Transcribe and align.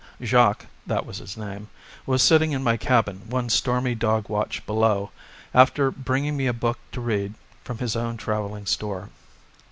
Jacques 0.23 0.65
(that 0.87 1.05
was 1.05 1.19
his 1.19 1.37
name) 1.37 1.67
was 2.07 2.23
sitting 2.23 2.53
in 2.53 2.63
my 2.63 2.75
cabin 2.75 3.21
one 3.29 3.49
stormy 3.49 3.93
dog 3.93 4.29
watch 4.29 4.65
below, 4.65 5.11
after 5.53 5.91
bringing 5.91 6.35
me 6.35 6.47
a 6.47 6.53
book 6.53 6.79
to 6.91 6.99
read 6.99 7.35
from 7.63 7.77
his 7.77 7.95
own 7.95 8.17
travelling 8.17 8.65
store. 8.65 9.11